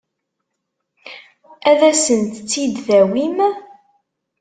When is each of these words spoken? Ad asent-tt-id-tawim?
Ad 1.69 1.81
asent-tt-id-tawim? 1.91 3.37